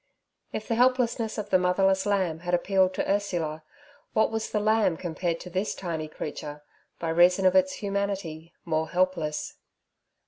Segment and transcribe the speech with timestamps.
[0.51, 3.61] If the helplessness of the motherless lamb had appealed to Ursula
[4.13, 6.63] what was the lamb compared to this tiny creature,
[6.97, 9.57] by reason of its humanity, more helpless?